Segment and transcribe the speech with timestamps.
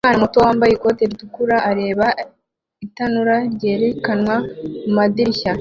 [0.03, 2.07] Umwana muto wambaye ikote ritukura areba
[2.85, 4.35] itanura ryerekanwa
[4.83, 5.49] mumadirishya